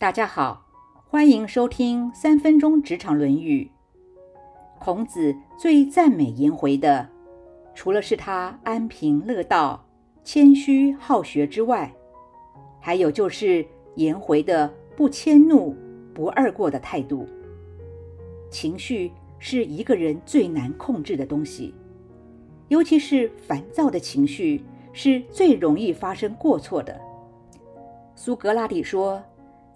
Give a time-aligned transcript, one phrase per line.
[0.00, 0.64] 大家好，
[1.10, 3.70] 欢迎收听三分钟职场论语。
[4.78, 7.06] 孔子最赞美颜回的，
[7.74, 9.84] 除了是他安贫乐道、
[10.24, 11.94] 谦虚好学之外，
[12.80, 13.62] 还有就是
[13.96, 15.76] 颜回的不迁怒、
[16.14, 17.28] 不贰过的态度。
[18.48, 21.74] 情绪是一个人最难控制的东西，
[22.68, 24.64] 尤其是烦躁的情绪，
[24.94, 26.98] 是最容易发生过错的。
[28.14, 29.22] 苏格拉底说。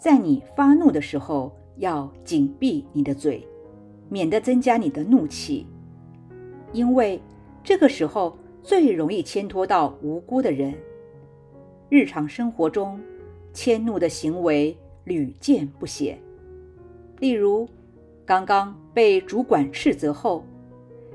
[0.05, 3.43] 在你发怒的时候，要紧闭你的嘴，
[4.11, 5.67] 免得增加你的怒气，
[6.75, 7.19] 因为
[7.63, 10.75] 这个时候最容易牵拖到无辜的人。
[11.89, 13.01] 日常生活中，
[13.55, 16.19] 迁怒的行为屡见不鲜。
[17.19, 17.67] 例如，
[18.27, 20.45] 刚刚被主管斥责后，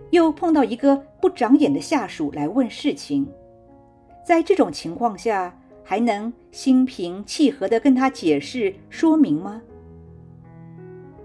[0.09, 3.27] 又碰到一个不长眼的下属来问事情，
[4.25, 5.55] 在这种情况下。
[5.89, 9.59] 还能心平气和地跟他解释说明吗？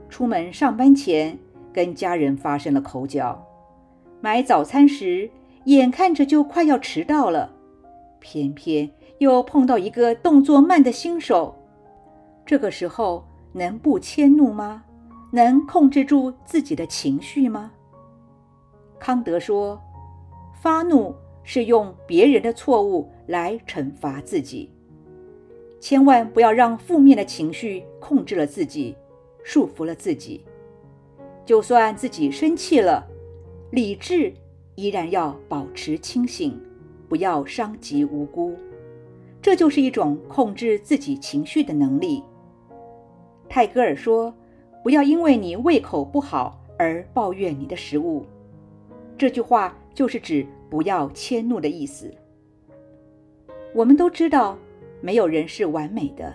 [0.08, 1.38] 出门上班前
[1.70, 3.46] 跟家人发生了口角，
[4.22, 5.28] 买早餐时
[5.64, 7.52] 眼看着就快要迟到了，
[8.20, 11.54] 偏偏又碰到一个动作慢的新手，
[12.46, 14.82] 这个时候能不迁怒吗？
[15.30, 17.70] 能控制住自己的情绪吗？
[18.98, 19.78] 康德说
[20.58, 24.70] ：“发怒。”是用别人的错误来惩罚自己，
[25.78, 28.96] 千万不要让负面的情绪控制了自己，
[29.44, 30.44] 束缚了自己。
[31.44, 33.06] 就算自己生气了，
[33.70, 34.32] 理智
[34.74, 36.58] 依然要保持清醒，
[37.08, 38.56] 不要伤及无辜。
[39.42, 42.22] 这就是一种控制自己情绪的能力。
[43.46, 44.34] 泰戈尔说
[44.82, 48.24] ：“不要因为你胃口不好而抱怨你的食物。”
[49.18, 50.46] 这句话就是指。
[50.70, 52.12] 不要迁怒的意思。
[53.72, 54.58] 我们都知道，
[55.00, 56.34] 没有人是完美的，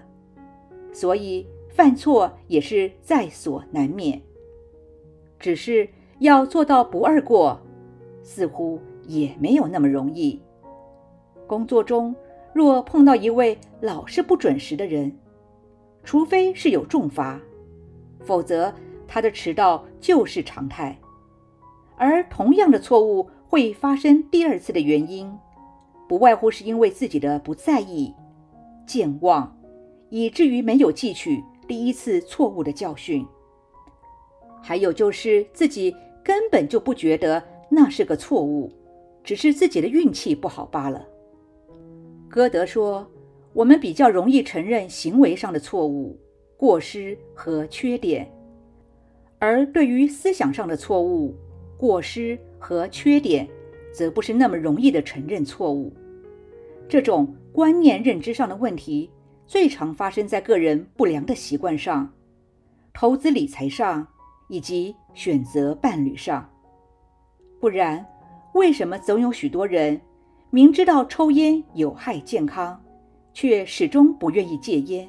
[0.94, 4.22] 所以犯错也是在所难免。
[5.38, 7.60] 只是要做到不二过，
[8.24, 10.42] 似乎也没有那么容易。
[11.46, 12.16] 工作中
[12.54, 15.14] 若碰到一位老是不准时的人，
[16.02, 17.42] 除非是有重罚，
[18.22, 18.74] 否则
[19.06, 20.98] 他的迟到就是常态。
[22.00, 23.30] 而同样的错误。
[23.52, 25.36] 会发生第二次的原因，
[26.08, 28.14] 不外乎是因为自己的不在意、
[28.86, 29.58] 健忘，
[30.10, 33.26] 以至于没有汲取第一次错误的教训。
[34.62, 38.72] 还有就是自己根本就不觉得那是个错误，
[39.24, 41.04] 只是自己的运气不好罢了。
[42.30, 43.10] 歌德说
[43.52, 46.16] ：“我们比较容易承认行为上的错误、
[46.56, 48.32] 过失和缺点，
[49.40, 51.34] 而对于思想上的错误。”
[51.80, 53.48] 过失和缺点，
[53.94, 55.94] 则不是那么容易的承认错误。
[56.90, 59.10] 这种观念认知上的问题，
[59.48, 62.12] 最常发生在个人不良的习惯上、
[62.94, 64.06] 投资理财上
[64.50, 66.50] 以及选择伴侣上。
[67.62, 68.06] 不然，
[68.54, 70.02] 为什么总有许多人
[70.50, 72.78] 明知道抽烟有害健康，
[73.34, 75.08] 却始终不愿意戒烟？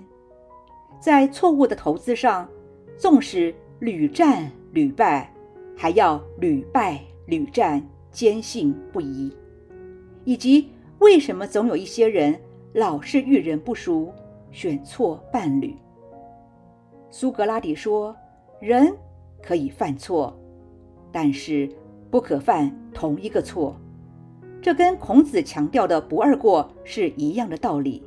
[1.01, 2.49] 在错误的投资上，
[2.97, 5.35] 纵使屡战屡败。
[5.81, 7.83] 还要屡败屡战，
[8.13, 9.35] 坚信不疑，
[10.25, 10.69] 以及
[10.99, 12.39] 为什么总有一些人
[12.75, 14.13] 老是遇人不淑，
[14.51, 15.75] 选错伴侣？
[17.09, 18.15] 苏格拉底说
[18.61, 18.95] ：“人
[19.43, 20.39] 可以犯错，
[21.11, 21.67] 但是
[22.11, 23.75] 不可犯同一个错。”
[24.61, 28.05] 这跟孔子强调的“不二过”是一样的道理。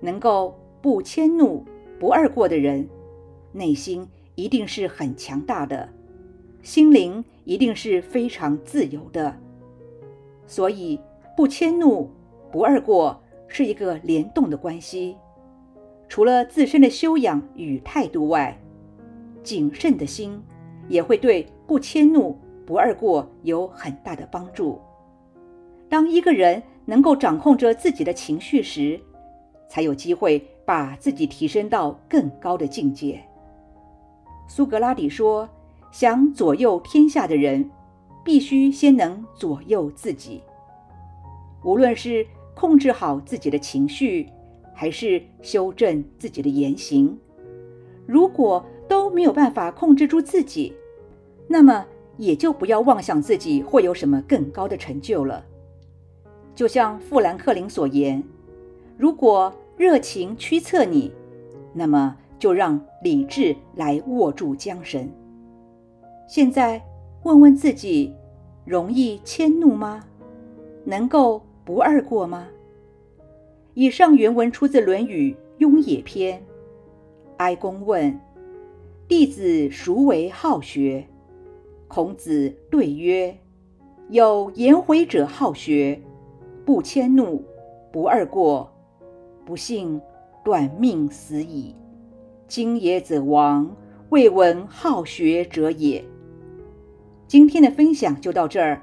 [0.00, 1.64] 能够不迁怒、
[2.00, 2.88] 不二过的人，
[3.52, 4.04] 内心
[4.34, 5.88] 一定是很强大的。
[6.60, 9.34] 心灵一定是非常自由的，
[10.46, 11.00] 所以
[11.36, 12.10] 不迁怒、
[12.52, 15.16] 不贰过是一个联动的关系。
[16.08, 18.58] 除了自身的修养与态度外，
[19.42, 20.42] 谨慎的心
[20.88, 22.36] 也会对不迁怒、
[22.66, 24.78] 不贰过有很大的帮助。
[25.88, 29.00] 当一个人能够掌控着自己的情绪时，
[29.68, 33.22] 才有机会把自己提升到更高的境界。
[34.48, 35.48] 苏格拉底说。
[35.90, 37.70] 想左右天下的人，
[38.24, 40.42] 必须先能左右自己。
[41.64, 44.28] 无论是控制好自己的情绪，
[44.74, 47.18] 还是修正自己的言行，
[48.06, 50.72] 如果都没有办法控制住自己，
[51.46, 51.84] 那么
[52.16, 55.44] 也就不要妄想自己会有什么更高的成就了。
[56.54, 58.22] 就像富兰克林所言
[58.96, 61.12] ：“如果热情驱策你，
[61.72, 65.08] 那么就让理智来握住缰绳。”
[66.28, 66.78] 现在
[67.22, 68.12] 问问自己，
[68.66, 70.04] 容易迁怒吗？
[70.84, 72.46] 能够不二过吗？
[73.72, 76.38] 以上原文出自《论语·雍也篇》，
[77.38, 78.20] 哀公问
[79.08, 81.06] ：“弟子孰为好学？”
[81.88, 83.34] 孔子对曰
[84.10, 85.98] ：“有颜回者好学，
[86.66, 87.42] 不迁怒，
[87.90, 88.70] 不贰过，
[89.46, 89.98] 不幸
[90.44, 91.74] 短命死矣。
[92.46, 93.74] 今也者亡，
[94.10, 96.04] 未闻好学者也。”
[97.28, 98.80] 今天的分享就到这儿，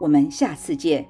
[0.00, 1.06] 我们下次见。